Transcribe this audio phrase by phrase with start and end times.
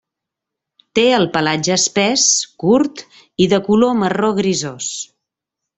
[0.99, 2.25] Té el pelatge espès,
[2.65, 3.07] curt
[3.47, 4.93] i de color marró grisós.